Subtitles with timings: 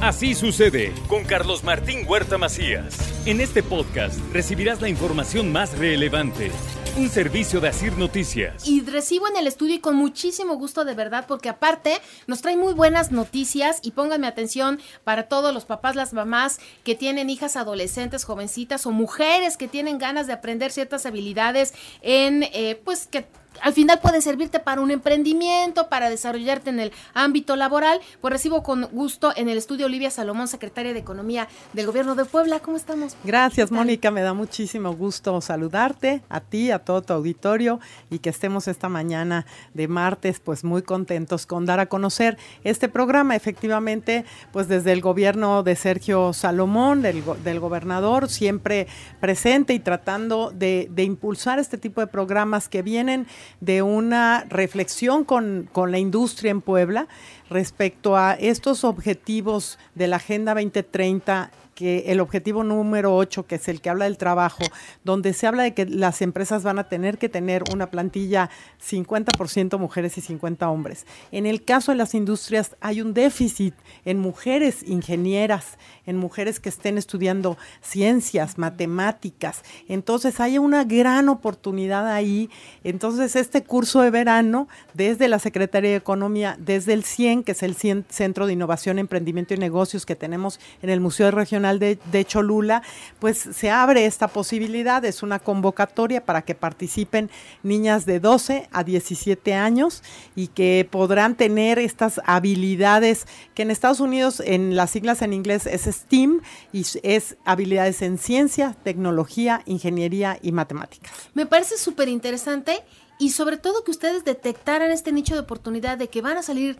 [0.00, 2.96] Así sucede con Carlos Martín Huerta Macías.
[3.26, 6.50] En este podcast recibirás la información más relevante.
[6.96, 8.68] Un servicio de Asir Noticias.
[8.68, 12.56] Y recibo en el estudio y con muchísimo gusto de verdad, porque aparte nos trae
[12.56, 17.56] muy buenas noticias y pónganme atención para todos los papás, las mamás que tienen hijas
[17.56, 21.72] adolescentes, jovencitas o mujeres que tienen ganas de aprender ciertas habilidades
[22.02, 23.26] en, eh, pues, que
[23.64, 27.98] al final puede servirte para un emprendimiento, para desarrollarte en el ámbito laboral.
[28.20, 32.26] Pues recibo con gusto en el estudio Olivia Salomón, secretaria de Economía del Gobierno de
[32.26, 32.60] Puebla.
[32.60, 33.16] ¿Cómo estamos?
[33.24, 34.10] Gracias, Mónica.
[34.10, 37.80] Me da muchísimo gusto saludarte, a ti, a todo tu auditorio
[38.10, 42.90] y que estemos esta mañana de martes, pues muy contentos con dar a conocer este
[42.90, 43.34] programa.
[43.34, 48.88] Efectivamente, pues desde el gobierno de Sergio Salomón, del, del gobernador, siempre
[49.20, 53.26] presente y tratando de, de impulsar este tipo de programas que vienen
[53.60, 57.08] de una reflexión con, con la industria en Puebla
[57.50, 63.68] respecto a estos objetivos de la Agenda 2030 que el objetivo número 8, que es
[63.68, 64.62] el que habla del trabajo,
[65.02, 68.50] donde se habla de que las empresas van a tener que tener una plantilla
[68.86, 71.06] 50% mujeres y 50 hombres.
[71.32, 76.68] En el caso de las industrias hay un déficit en mujeres ingenieras, en mujeres que
[76.68, 79.62] estén estudiando ciencias, matemáticas.
[79.88, 82.50] Entonces hay una gran oportunidad ahí.
[82.84, 87.62] Entonces este curso de verano, desde la Secretaría de Economía, desde el CIEN, que es
[87.62, 92.82] el Centro de Innovación, Emprendimiento y Negocios que tenemos en el Museo Regional, de, Cholula,
[93.18, 97.30] pues se abre esta posibilidad, es una convocatoria para que participen
[97.62, 100.02] niñas de 12 a 17 años
[100.36, 105.66] y que podrán tener estas habilidades que en Estados Unidos en las siglas en inglés
[105.66, 106.40] es STEAM
[106.72, 111.12] y es habilidades en ciencia, tecnología, ingeniería y matemáticas.
[111.34, 112.82] Me parece súper interesante
[113.18, 116.78] y sobre todo que ustedes detectaran este nicho de oportunidad de que van a salir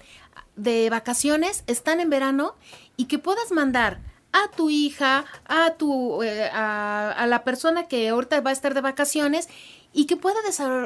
[0.56, 2.54] de vacaciones, están en verano
[2.96, 4.00] y que puedas mandar
[4.34, 8.80] a tu hija, a tu eh, a, la persona que ahorita va a estar de
[8.80, 9.48] vacaciones
[9.92, 10.40] y que pueda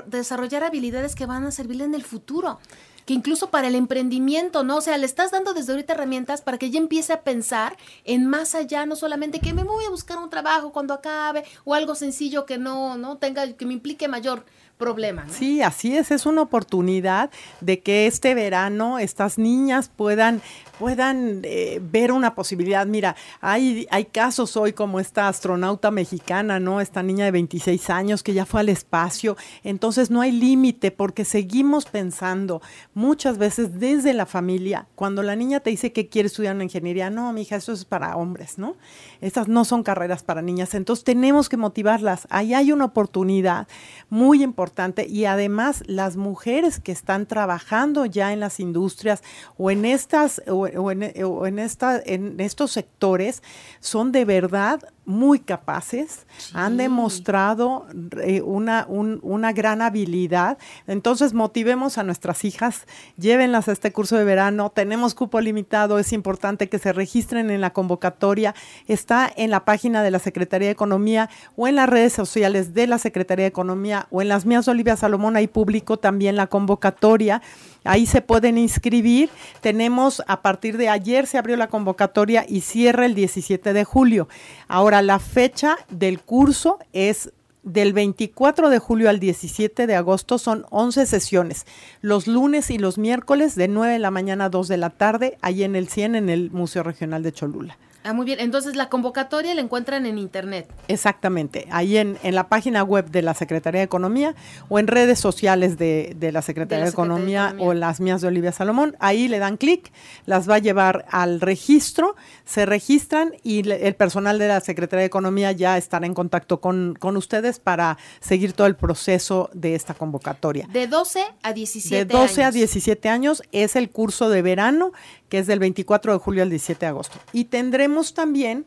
[0.07, 2.61] desarrollar habilidades que van a servirle en el futuro
[3.07, 4.77] que incluso para el emprendimiento, ¿no?
[4.77, 8.27] O sea, le estás dando desde ahorita herramientas para que ella empiece a pensar en
[8.27, 11.95] más allá, no solamente que me voy a buscar un trabajo cuando acabe o algo
[11.95, 14.45] sencillo que no, no tenga, que me implique mayor
[14.79, 15.27] problema.
[15.29, 17.31] Sí, así es, es una oportunidad
[17.61, 20.41] de que este verano estas niñas puedan
[20.79, 22.87] puedan eh, ver una posibilidad.
[22.87, 26.81] Mira, hay, hay casos hoy como esta astronauta mexicana, ¿no?
[26.81, 29.37] Esta niña de 26 años que ya fue al espacio.
[29.65, 32.63] Entonces no hay límite porque seguimos pensando
[32.95, 37.11] muchas veces desde la familia, cuando la niña te dice que quiere estudiar una ingeniería,
[37.11, 38.77] no, mija, eso es para hombres, ¿no?
[39.21, 40.75] Estas no son carreras para niñas.
[40.75, 42.27] Entonces tenemos que motivarlas.
[42.31, 43.67] Ahí hay una oportunidad
[44.09, 44.68] muy importante
[45.09, 49.23] y además las mujeres que están trabajando ya en las industrias
[49.57, 53.43] o en estas o, en, esta, en estos sectores
[53.81, 57.87] son de verdad muy capaces, han demostrado
[58.23, 60.59] eh, una, una gran habilidad.
[60.87, 62.87] Entonces motivemos a nuestras hijas,
[63.17, 67.63] llévenlas a este curso de verano, tenemos cupo limitado, es importante que se registren en
[67.63, 68.55] la convocatoria,
[68.87, 72.87] está en la página de la Secretaría de Economía o en las redes sociales de
[72.87, 77.43] la Secretaría de Economía o en las mías Olivia Salomón, ahí publico también la convocatoria.
[77.85, 79.31] Ahí se pueden inscribir.
[79.61, 84.29] Tenemos, a partir de ayer se abrió la convocatoria y cierra el 17 de julio.
[84.67, 87.31] Ahora, la fecha del curso es
[87.63, 91.67] del 24 de julio al 17 de agosto son 11 sesiones,
[92.01, 95.39] los lunes y los miércoles de 9 de la mañana a 2 de la tarde,
[95.43, 97.77] ahí en el 100 en el Museo Regional de Cholula.
[98.05, 98.41] Ah, muy bien.
[98.41, 100.71] Entonces, la convocatoria la encuentran en Internet.
[100.89, 101.67] Exactamente.
[101.71, 104.35] Ahí en, en la página web de la Secretaría de Economía
[104.69, 108.97] o en redes sociales de, la Secretaría de, Economía, o las mías de Olivia Salomón.
[109.01, 109.93] Ahí le dan clic,
[110.27, 115.07] las va a llevar al registro, se registran y el personal de la Secretaría de
[115.07, 119.95] Economía ya estará en contacto con, con ustedes para seguir todo el proceso de esta
[119.95, 120.67] convocatoria.
[120.71, 124.93] De 12 a 17 De 12 a 17 años es el curso de verano
[125.29, 127.19] que es del 24 de julio al 17 de agosto.
[127.33, 128.67] Y tendremos también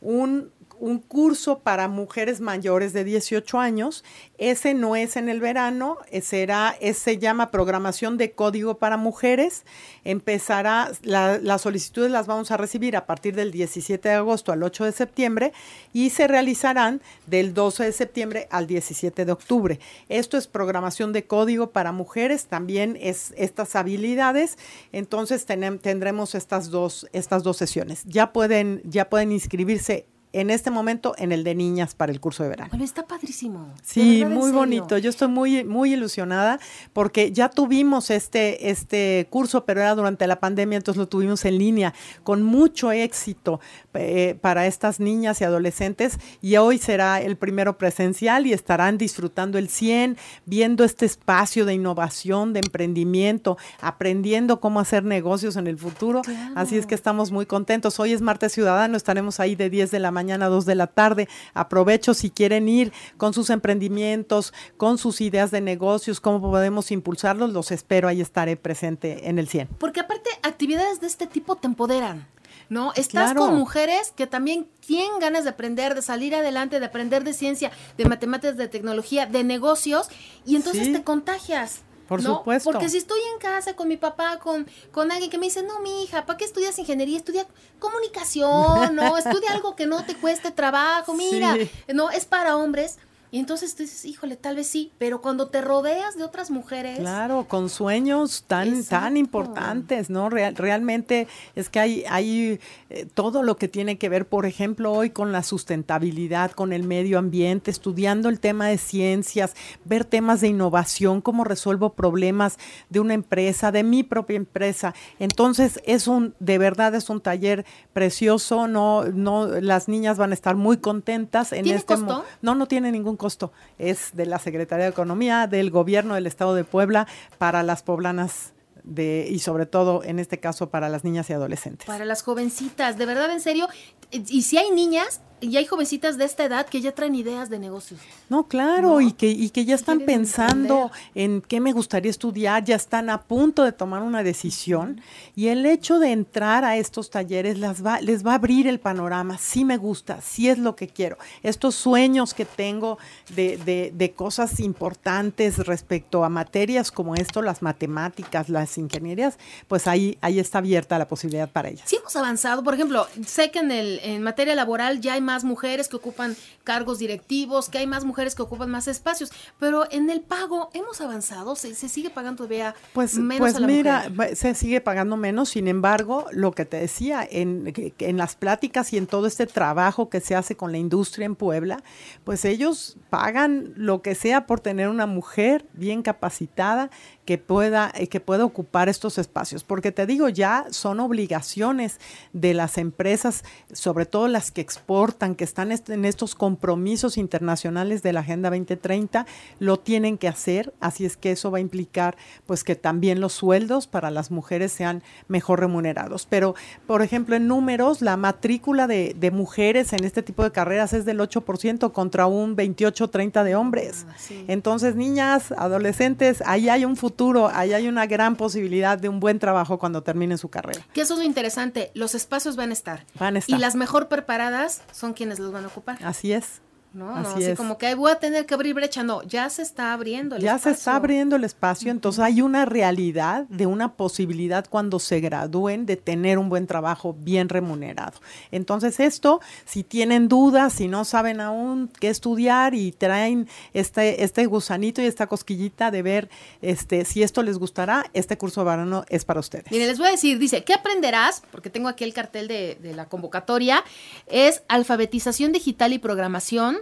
[0.00, 4.02] un, un curso para mujeres mayores de 18 años.
[4.38, 9.64] Ese no es en el verano, eh, será, se llama programación de código para mujeres.
[10.04, 14.86] Empezará, las solicitudes las vamos a recibir a partir del 17 de agosto al 8
[14.86, 15.52] de septiembre
[15.92, 19.78] y se realizarán del 12 de septiembre al 17 de octubre.
[20.08, 24.58] Esto es programación de código para mujeres, también es estas habilidades.
[24.92, 28.02] Entonces tendremos estas dos, estas dos sesiones.
[28.06, 32.44] Ya pueden, ya pueden inscribirse en este momento en el de niñas para el curso
[32.44, 32.70] de verano.
[32.70, 33.72] Bueno, está padrísimo.
[33.82, 34.96] Sí, muy bonito.
[34.98, 36.60] Yo estoy muy, muy ilusionada
[36.92, 41.58] porque ya tuvimos este, este curso, pero era durante la pandemia, entonces lo tuvimos en
[41.58, 43.60] línea con mucho éxito
[43.94, 49.58] eh, para estas niñas y adolescentes y hoy será el primero presencial y estarán disfrutando
[49.58, 50.16] el 100,
[50.46, 56.22] viendo este espacio de innovación, de emprendimiento, aprendiendo cómo hacer negocios en el futuro.
[56.54, 57.98] Así es que estamos muy contentos.
[57.98, 60.86] Hoy es martes ciudadano, estaremos ahí de 10 de la mañana mañana, 2 de la
[60.86, 61.28] tarde.
[61.54, 67.50] Aprovecho si quieren ir con sus emprendimientos, con sus ideas de negocios, cómo podemos impulsarlos,
[67.52, 69.68] los espero, ahí estaré presente en el 100.
[69.78, 72.26] Porque aparte, actividades de este tipo te empoderan.
[72.68, 72.92] ¿no?
[72.94, 77.32] Estás con mujeres que también tienen ganas de aprender, de salir adelante, de aprender de
[77.32, 80.08] ciencia, de matemáticas, de tecnología, de negocios,
[80.46, 81.82] y entonces te contagias.
[82.10, 82.72] Por supuesto.
[82.72, 85.78] Porque si estoy en casa con mi papá, con, con alguien que me dice, no,
[85.78, 87.16] mi hija, ¿para qué estudias ingeniería?
[87.16, 87.46] Estudia
[87.78, 89.16] comunicación, ¿no?
[89.16, 91.56] Estudia algo que no te cueste trabajo, mira,
[91.94, 92.98] no, es para hombres.
[93.32, 96.98] Y entonces tú dices, híjole, tal vez sí, pero cuando te rodeas de otras mujeres.
[96.98, 100.30] Claro, con sueños tan, tan importantes, ¿no?
[100.30, 104.92] Real, realmente es que hay, hay eh, todo lo que tiene que ver, por ejemplo,
[104.92, 109.54] hoy con la sustentabilidad, con el medio ambiente, estudiando el tema de ciencias,
[109.84, 114.94] ver temas de innovación, cómo resuelvo problemas de una empresa, de mi propia empresa.
[115.20, 120.34] Entonces, es un, de verdad es un taller precioso, no, no, las niñas van a
[120.34, 122.24] estar muy contentas en ¿Tiene este costo?
[122.42, 123.52] No, no tiene ningún costo.
[123.78, 127.06] Es de la Secretaría de Economía, del Gobierno del Estado de Puebla
[127.38, 131.86] para las poblanas de, y sobre todo en este caso para las niñas y adolescentes.
[131.86, 133.68] Para las jovencitas, de verdad, en serio.
[134.10, 137.58] Y si hay niñas, y hay jovencitas de esta edad que ya traen ideas de
[137.58, 138.00] negocios.
[138.28, 142.76] No, claro, Y, que, y que ya están pensando en qué me gustaría estudiar, ya
[142.76, 145.00] están a punto de tomar una decisión.
[145.36, 148.80] Y el hecho de entrar a estos talleres las va, les va a abrir el
[148.80, 149.38] panorama.
[149.38, 151.16] Sí me gusta, sí es lo que quiero.
[151.42, 152.98] Estos sueños que tengo
[153.34, 159.38] de, de, de cosas importantes respecto a materias como esto, las matemáticas, las ingenierías,
[159.68, 161.82] pues ahí, ahí está abierta la posibilidad para ellas.
[161.86, 165.44] Sí hemos avanzado, por ejemplo, sé que en, el, en materia laboral ya hay más
[165.44, 169.30] mujeres que ocupan cargos directivos, que hay más mujeres que ocupan más espacios,
[169.60, 173.66] pero en el pago hemos avanzado, se, sigue pagando todavía pues, menos pues a la
[173.68, 174.36] mira, mujer?
[174.36, 178.96] se sigue pagando menos, sin embargo, lo que te decía, en, en las pláticas y
[178.96, 181.82] en todo este trabajo que se hace con la industria en Puebla,
[182.24, 186.90] pues ellos pagan lo que sea por tener una mujer bien capacitada
[187.30, 189.62] que pueda, eh, que pueda ocupar estos espacios.
[189.62, 192.00] Porque te digo, ya son obligaciones
[192.32, 198.12] de las empresas, sobre todo las que exportan, que están en estos compromisos internacionales de
[198.12, 199.26] la Agenda 2030,
[199.60, 200.74] lo tienen que hacer.
[200.80, 202.16] Así es que eso va a implicar
[202.46, 206.26] pues que también los sueldos para las mujeres sean mejor remunerados.
[206.28, 206.56] Pero,
[206.88, 211.04] por ejemplo, en números, la matrícula de, de mujeres en este tipo de carreras es
[211.04, 214.04] del 8% contra un 28-30 de hombres.
[214.08, 214.44] Ah, sí.
[214.48, 217.19] Entonces, niñas, adolescentes, ahí hay un futuro
[217.52, 220.86] ahí hay una gran posibilidad de un buen trabajo cuando terminen su carrera.
[220.92, 223.04] Que eso es lo interesante, los espacios van a estar.
[223.18, 223.58] Van a estar.
[223.58, 225.98] Y las mejor preparadas son quienes los van a ocupar.
[226.02, 226.60] Así es.
[226.92, 227.56] No, Así no, así es.
[227.56, 229.02] como que "Ay, voy a tener que abrir brecha.
[229.02, 230.72] No, ya se está abriendo el ya espacio.
[230.74, 235.86] se está abriendo el espacio, entonces hay una realidad de una posibilidad cuando se gradúen
[235.86, 238.20] de tener un buen trabajo bien remunerado.
[238.50, 244.46] Entonces esto, si tienen dudas, si no saben aún qué estudiar y traen este, este
[244.46, 246.28] gusanito y esta cosquillita de ver
[246.60, 249.70] este, si esto les gustará, este curso de verano es para ustedes.
[249.70, 251.42] Miren, les voy a decir, dice, ¿qué aprenderás?
[251.52, 253.84] Porque tengo aquí el cartel de, de la convocatoria.
[254.26, 256.78] Es alfabetización digital y programación,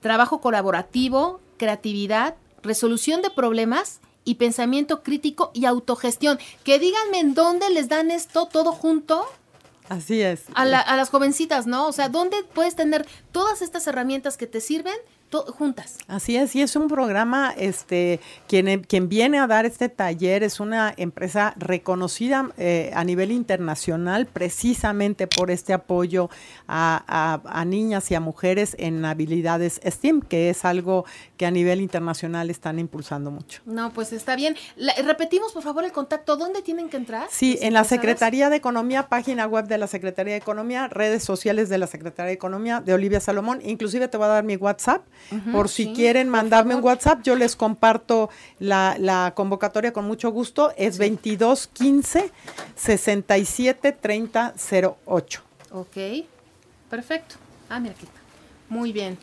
[0.00, 6.38] trabajo colaborativo, creatividad, resolución de problemas y pensamiento crítico y autogestión.
[6.64, 9.24] Que díganme en dónde les dan esto todo junto
[9.88, 10.44] Así es.
[10.54, 11.86] a, la- a las jovencitas, ¿no?
[11.86, 14.96] O sea, ¿dónde puedes tener todas estas herramientas que te sirven
[15.30, 15.98] juntas.
[16.08, 20.60] Así es, y es un programa, este, quien, quien viene a dar este taller es
[20.60, 26.30] una empresa reconocida eh, a nivel internacional precisamente por este apoyo
[26.68, 31.04] a, a, niñas y a mujeres en habilidades STEAM, que es algo
[31.36, 33.62] que a nivel internacional están impulsando mucho.
[33.66, 34.56] No, pues está bien.
[35.04, 36.36] repetimos, por favor, el contacto.
[36.36, 37.28] ¿Dónde tienen que entrar?
[37.30, 41.68] Sí, en la Secretaría de Economía, página web de la Secretaría de Economía, redes sociales
[41.68, 43.60] de la Secretaría de Economía de Olivia Salomón.
[43.64, 45.02] Inclusive te voy a dar mi WhatsApp
[45.52, 50.72] por si quieren mandarme un WhatsApp, yo les comparto la, convocatoria con mucho gusto.
[50.76, 52.32] Es 2215
[52.74, 54.54] 67 30
[55.06, 55.42] 08.
[55.72, 55.96] Ok,
[56.88, 57.36] perfecto.
[57.68, 58.06] Ah, mira aquí.
[58.68, 59.18] Muy bien.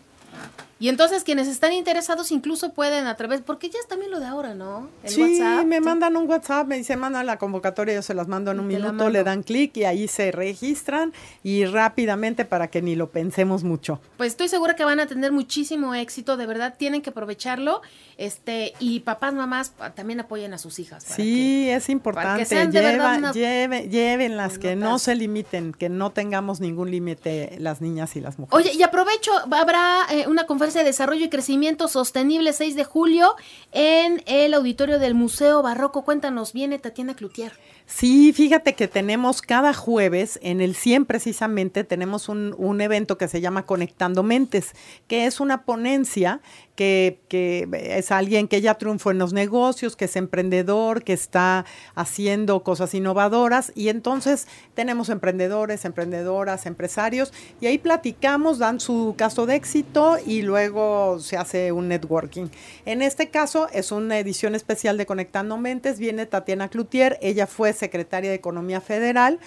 [0.79, 4.25] Y entonces quienes están interesados incluso pueden a través, porque ya es también lo de
[4.25, 4.89] ahora, ¿no?
[5.03, 8.51] El sí, me mandan un WhatsApp, me dicen, manda la convocatoria, yo se las mando
[8.51, 11.13] en un minuto, le dan clic y ahí se registran
[11.43, 13.99] y rápidamente para que ni lo pensemos mucho.
[14.17, 17.81] Pues estoy segura que van a tener muchísimo éxito, de verdad tienen que aprovecharlo,
[18.17, 21.03] este, y papás, mamás también apoyen a sus hijas.
[21.03, 27.55] Sí, es importante, Lleva, lleven, las que no se limiten, que no tengamos ningún límite
[27.59, 28.67] las niñas y las mujeres.
[28.67, 33.35] Oye, y aprovecho, habrá eh, una conferencia de Desarrollo y Crecimiento Sostenible 6 de julio
[33.71, 36.03] en el auditorio del Museo Barroco.
[36.03, 37.53] Cuéntanos, viene Tatiana Cloutier.
[37.85, 43.27] Sí, fíjate que tenemos cada jueves, en el 100 precisamente, tenemos un, un, evento que
[43.27, 44.71] se llama Conectando Mentes,
[45.07, 46.41] que es una ponencia
[46.75, 51.65] que, que, es alguien que ya triunfó en los negocios, que es emprendedor, que está
[51.93, 53.71] haciendo cosas innovadoras.
[53.75, 60.41] Y entonces tenemos emprendedores, emprendedoras, empresarios, y ahí platicamos, dan su caso de éxito y
[60.41, 62.47] luego se hace un networking.
[62.85, 67.72] En este caso es una edición especial de Conectando Mentes, viene Tatiana Cloutier, ella fue
[67.73, 69.39] secretaria de Economía Federal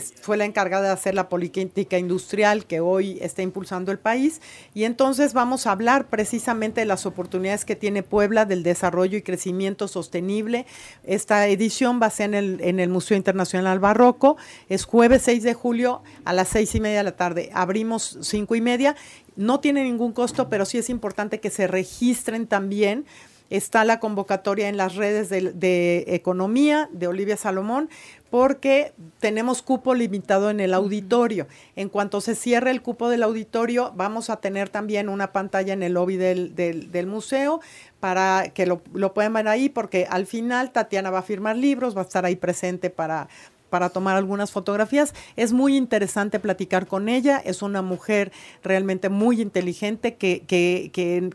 [0.00, 4.40] fue la encargada de hacer la política industrial que hoy está impulsando el país.
[4.74, 9.22] Y entonces vamos a hablar precisamente de las oportunidades que tiene Puebla del desarrollo y
[9.22, 10.66] crecimiento sostenible.
[11.04, 14.36] Esta edición va a ser en el, en el Museo Internacional Barroco.
[14.68, 17.50] Es jueves 6 de julio a las seis y media de la tarde.
[17.52, 18.96] Abrimos cinco y media.
[19.36, 23.06] No tiene ningún costo, pero sí es importante que se registren también
[23.56, 27.90] está la convocatoria en las redes de, de, economía de Olivia Salomón
[28.30, 31.46] porque tenemos cupo limitado en el auditorio.
[31.76, 35.82] En cuanto se cierre el cupo del auditorio, vamos a tener también una pantalla en
[35.82, 37.60] el lobby del, del, museo
[38.00, 41.94] para que lo, lo puedan ver ahí, porque al final Tatiana va a firmar libros,
[41.94, 43.28] va a estar ahí presente para,
[43.72, 45.14] para tomar algunas fotografías.
[45.34, 47.38] Es muy interesante platicar con ella.
[47.42, 48.30] Es una mujer
[48.62, 51.30] realmente muy inteligente que, que, que,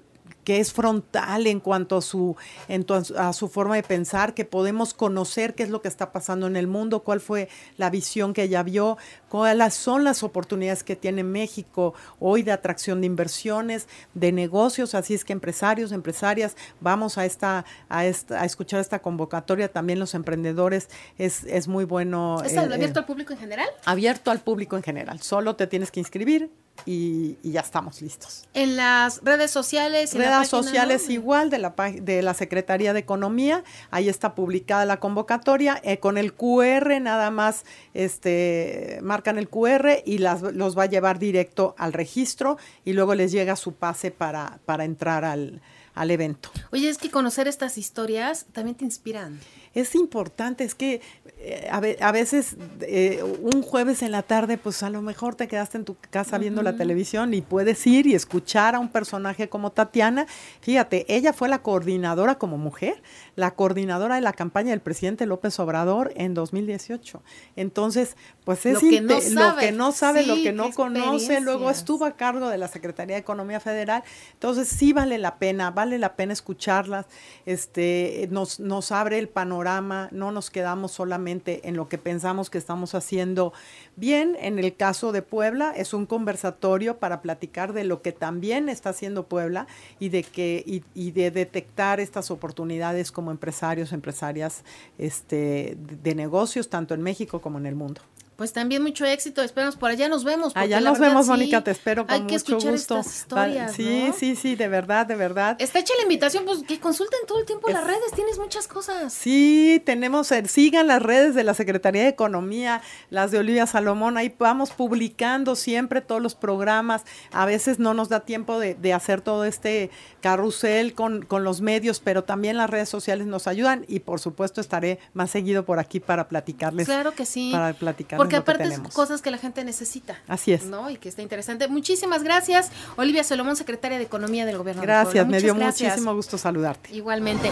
[0.48, 2.38] que es frontal en cuanto a su,
[2.70, 2.86] en
[3.18, 6.56] a su forma de pensar, que podemos conocer qué es lo que está pasando en
[6.56, 8.98] el mundo, cuál fue la visión que ella vio,
[9.30, 15.14] cuáles son las oportunidades que tiene México hoy de atracción de inversiones, de negocios, así
[15.14, 20.14] es que empresarios, empresarias, vamos a esta, a esta, a escuchar esta convocatoria, también los
[20.14, 22.42] emprendedores, es, es muy bueno.
[22.44, 23.68] ¿Es abierto eh, al público en general?
[23.86, 26.50] Abierto al público en general, solo te tienes que inscribir,
[26.86, 28.46] y, ya estamos listos.
[28.54, 30.14] En las redes sociales.
[30.14, 35.80] Redes sociales igual de la, de la Secretaría de Economía, ahí está publicada la convocatoria,
[35.84, 40.86] eh, con el QR nada más este, marcan el QR y las, los va a
[40.86, 45.60] llevar directo al registro y luego les llega su pase para, para entrar al,
[45.96, 46.52] al evento.
[46.72, 49.40] Oye, es que conocer estas historias también te inspiran
[49.82, 51.02] es importante, es que
[51.40, 55.78] eh, a, veces eh, un jueves en la tarde, pues a lo mejor te quedaste
[55.78, 59.72] en tu casa viendo la televisión y puedes ir y escuchar a un personaje como
[59.72, 60.26] Tatiana.
[60.62, 63.04] Fíjate, ella fue la coordinadora como mujer,
[63.36, 67.22] la coordinadora de la campaña del presidente López Obrador en 2018.
[67.56, 71.40] Entonces, pues es lo que no sabe, lo que no, sabe, lo que no conoce,
[71.40, 74.04] luego estuvo a cargo de la Secretaría de Economía Federal.
[74.34, 77.06] Entonces, sí vale la pena, vale la pena escucharlas,
[77.46, 79.67] este, nos, nos abre el panorama
[80.12, 83.54] no nos quedamos solamente en lo que pensamos que estamos haciendo
[83.96, 84.38] bien.
[84.40, 88.92] En el caso de Puebla, es un conversatorio para platicar de lo que también está
[88.92, 89.68] haciendo Puebla
[90.00, 94.64] y de que y, de detectar estas oportunidades como empresarios, empresarias
[94.98, 98.02] este, de negocios, tanto en México como en el mundo.
[98.38, 100.54] Pues también mucho éxito, esperamos por allá nos vemos.
[100.56, 103.02] Allá nos vemos, Mónica, te espero con mucho gusto.
[103.04, 105.56] sí, sí, sí, de verdad, de verdad.
[105.58, 109.12] Está hecha la invitación, pues que consulten todo el tiempo las redes, tienes muchas cosas.
[109.12, 114.32] Sí, tenemos, sigan las redes de la Secretaría de Economía, las de Olivia Salomón, ahí
[114.38, 117.06] vamos publicando siempre todos los programas.
[117.32, 119.90] A veces no nos da tiempo de, de hacer todo este
[120.22, 124.62] carrusel con, con los medios, pero también las redes sociales nos ayudan y por supuesto
[124.62, 126.86] estaré más seguido por aquí para platicarles.
[126.86, 127.50] Claro que sí.
[127.52, 130.20] Para platicar Porque es lo que aparte es cosas que la gente necesita.
[130.28, 130.66] Así es.
[130.66, 130.90] ¿no?
[130.90, 131.68] Y que está interesante.
[131.68, 134.82] Muchísimas gracias, Olivia Solomón, secretaria de Economía del Gobierno.
[134.82, 135.90] Gracias, me dio gracias.
[135.92, 136.94] muchísimo gusto saludarte.
[136.94, 137.50] Igualmente.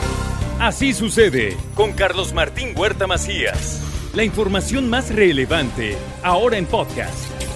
[0.59, 3.81] Así sucede con Carlos Martín Huerta Macías.
[4.13, 7.13] La información más relevante ahora en podcast.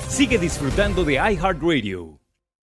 [0.09, 2.18] Sigue disfrutando de iHeartRadio.